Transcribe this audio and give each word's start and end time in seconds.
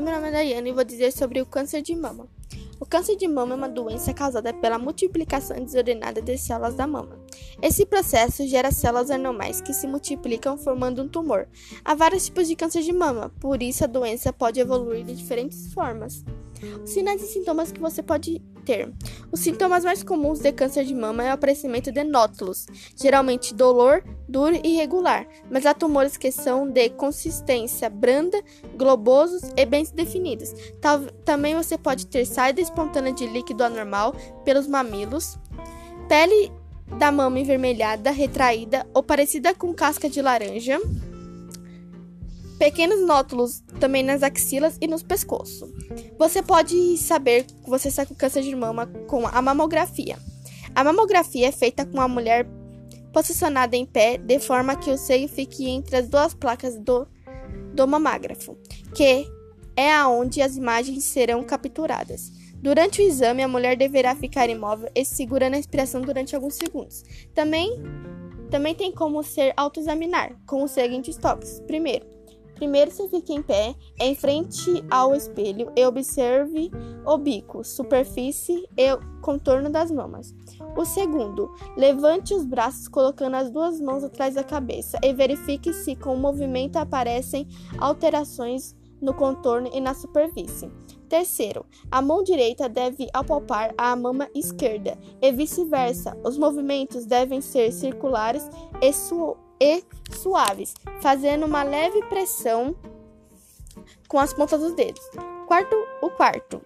Daiane 0.00 0.70
e 0.70 0.72
vou 0.72 0.84
dizer 0.84 1.12
sobre 1.12 1.40
o 1.40 1.46
câncer 1.46 1.82
de 1.82 1.94
mama. 1.94 2.28
O 2.80 2.86
câncer 2.86 3.16
de 3.16 3.26
mama 3.26 3.54
é 3.54 3.56
uma 3.56 3.68
doença 3.68 4.14
causada 4.14 4.52
pela 4.54 4.78
multiplicação 4.78 5.56
desordenada 5.62 6.22
de 6.22 6.38
células 6.38 6.74
da 6.74 6.86
mama. 6.86 7.18
Esse 7.60 7.84
processo 7.84 8.46
gera 8.46 8.70
células 8.70 9.10
anormais 9.10 9.60
que 9.60 9.72
se 9.72 9.86
multiplicam 9.86 10.56
formando 10.56 11.02
um 11.02 11.08
tumor. 11.08 11.48
Há 11.84 11.94
vários 11.94 12.26
tipos 12.26 12.46
de 12.46 12.54
câncer 12.54 12.82
de 12.82 12.92
mama, 12.92 13.32
por 13.40 13.62
isso 13.62 13.84
a 13.84 13.88
doença 13.88 14.32
pode 14.32 14.60
evoluir 14.60 15.04
de 15.04 15.14
diferentes 15.14 15.72
formas. 15.72 16.24
Os 16.82 16.90
sinais 16.90 17.22
e 17.22 17.26
sintomas 17.26 17.70
que 17.70 17.80
você 17.80 18.02
pode 18.02 18.40
ter. 18.64 18.92
Os 19.30 19.40
sintomas 19.40 19.84
mais 19.84 20.02
comuns 20.02 20.40
de 20.40 20.52
câncer 20.52 20.84
de 20.84 20.94
mama 20.94 21.24
é 21.24 21.30
o 21.30 21.34
aparecimento 21.34 21.90
de 21.92 22.04
nódulos, 22.04 22.66
geralmente 22.96 23.54
dolor, 23.54 24.04
duro 24.28 24.60
e 24.62 24.74
irregular, 24.74 25.26
mas 25.50 25.64
há 25.64 25.72
tumores 25.72 26.16
que 26.16 26.30
são 26.30 26.68
de 26.68 26.90
consistência 26.90 27.88
branda, 27.88 28.42
globosos 28.76 29.42
e 29.56 29.64
bem 29.64 29.86
definidos. 29.94 30.52
Também 31.24 31.54
você 31.54 31.78
pode 31.78 32.06
ter 32.06 32.26
saída 32.26 32.60
espontânea 32.60 33.12
de 33.12 33.26
líquido 33.26 33.64
anormal 33.64 34.14
pelos 34.44 34.66
mamilos, 34.66 35.38
pele 36.08 36.50
da 36.96 37.12
mama 37.12 37.38
envermelhada, 37.38 38.10
retraída 38.10 38.86
ou 38.94 39.02
parecida 39.02 39.54
com 39.54 39.74
casca 39.74 40.08
de 40.08 40.22
laranja 40.22 40.80
pequenos 42.58 43.06
nódulos 43.06 43.62
também 43.78 44.02
nas 44.02 44.22
axilas 44.22 44.76
e 44.80 44.86
no 44.86 45.02
pescoço. 45.02 45.72
Você 46.18 46.42
pode 46.42 46.96
saber 46.98 47.44
que 47.44 47.70
você 47.70 47.88
está 47.88 48.04
com 48.04 48.14
câncer 48.14 48.42
de 48.42 48.54
mama 48.54 48.86
com 49.06 49.26
a 49.26 49.40
mamografia. 49.40 50.18
A 50.74 50.82
mamografia 50.82 51.48
é 51.48 51.52
feita 51.52 51.86
com 51.86 52.00
a 52.00 52.08
mulher 52.08 52.46
posicionada 53.12 53.76
em 53.76 53.86
pé, 53.86 54.18
de 54.18 54.38
forma 54.38 54.76
que 54.76 54.90
o 54.90 54.98
seio 54.98 55.28
fique 55.28 55.68
entre 55.68 55.96
as 55.96 56.08
duas 56.08 56.34
placas 56.34 56.78
do, 56.78 57.06
do 57.72 57.86
mamágrafo, 57.86 58.56
que 58.94 59.26
é 59.76 59.92
aonde 59.92 60.42
as 60.42 60.56
imagens 60.56 61.04
serão 61.04 61.42
capturadas. 61.44 62.32
Durante 62.60 63.00
o 63.00 63.04
exame, 63.04 63.42
a 63.42 63.48
mulher 63.48 63.76
deverá 63.76 64.14
ficar 64.14 64.48
imóvel 64.48 64.90
e 64.94 65.04
segurando 65.04 65.54
a 65.54 65.56
respiração 65.56 66.00
durante 66.00 66.34
alguns 66.34 66.54
segundos. 66.54 67.04
Também, 67.34 67.82
também 68.50 68.74
tem 68.74 68.90
como 68.90 69.22
ser 69.22 69.52
autoexaminar, 69.56 70.36
com 70.46 70.62
os 70.62 70.72
seguintes 70.72 71.16
toques. 71.16 71.60
Primeiro, 71.66 72.18
Primeiro, 72.58 72.90
você 72.90 73.08
fique 73.08 73.32
em 73.32 73.40
pé, 73.40 73.76
em 74.00 74.16
frente 74.16 74.84
ao 74.90 75.14
espelho 75.14 75.70
e 75.76 75.86
observe 75.86 76.72
o 77.06 77.16
bico, 77.16 77.62
superfície 77.62 78.68
e 78.76 78.96
contorno 79.22 79.70
das 79.70 79.92
mamas. 79.92 80.34
O 80.76 80.84
segundo, 80.84 81.54
levante 81.76 82.34
os 82.34 82.44
braços 82.44 82.88
colocando 82.88 83.36
as 83.36 83.48
duas 83.48 83.80
mãos 83.80 84.02
atrás 84.02 84.34
da 84.34 84.42
cabeça 84.42 84.98
e 85.04 85.14
verifique 85.14 85.72
se 85.72 85.94
com 85.94 86.14
o 86.14 86.18
movimento 86.18 86.76
aparecem 86.78 87.46
alterações 87.78 88.74
no 89.00 89.14
contorno 89.14 89.70
e 89.72 89.80
na 89.80 89.94
superfície. 89.94 90.70
Terceiro, 91.08 91.64
a 91.90 92.02
mão 92.02 92.22
direita 92.22 92.68
deve 92.68 93.08
apalpar 93.12 93.74
a 93.78 93.96
mama 93.96 94.28
esquerda 94.34 94.98
e 95.22 95.32
vice-versa. 95.32 96.16
Os 96.22 96.36
movimentos 96.36 97.06
devem 97.06 97.40
ser 97.40 97.72
circulares 97.72 98.48
e 98.82 98.92
suaves 98.92 99.48
e 99.60 99.84
suaves, 100.12 100.74
fazendo 101.00 101.46
uma 101.46 101.62
leve 101.62 102.02
pressão 102.04 102.74
com 104.08 104.18
as 104.18 104.32
pontas 104.32 104.60
dos 104.60 104.74
dedos. 104.74 105.02
Quarto, 105.46 105.76
o 106.02 106.10
quarto. 106.10 106.60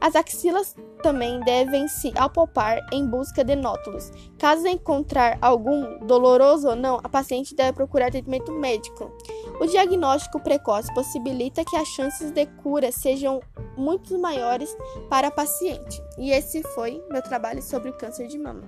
As 0.00 0.16
axilas 0.16 0.74
também 1.02 1.40
devem 1.40 1.86
se 1.88 2.12
apalpar 2.16 2.84
em 2.92 3.06
busca 3.06 3.44
de 3.44 3.54
nódulos. 3.54 4.10
Caso 4.38 4.66
encontrar 4.66 5.38
algum, 5.40 5.98
doloroso 6.06 6.68
ou 6.68 6.76
não, 6.76 6.98
a 7.02 7.08
paciente 7.08 7.54
deve 7.54 7.72
procurar 7.72 8.08
atendimento 8.08 8.52
médico. 8.52 9.12
O 9.58 9.66
diagnóstico 9.66 10.38
precoce 10.38 10.92
possibilita 10.94 11.64
que 11.64 11.76
as 11.76 11.88
chances 11.88 12.30
de 12.30 12.46
cura 12.62 12.92
sejam 12.92 13.40
muito 13.76 14.18
maiores 14.18 14.76
para 15.08 15.28
a 15.28 15.30
paciente. 15.30 16.02
E 16.18 16.30
esse 16.30 16.62
foi 16.74 17.02
meu 17.10 17.22
trabalho 17.22 17.62
sobre 17.62 17.90
o 17.90 17.96
câncer 17.96 18.26
de 18.26 18.38
mama. 18.38 18.64